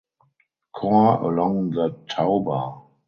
Corps 0.75 1.21
along 1.21 1.69
the 1.69 1.95
Tauber. 2.09 2.87